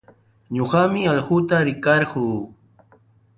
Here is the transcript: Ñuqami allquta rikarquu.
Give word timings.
Ñuqami 0.55 1.01
allquta 1.11 1.57
rikarquu. 1.67 2.23